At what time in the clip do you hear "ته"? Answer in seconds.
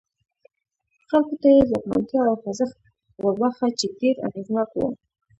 1.41-1.47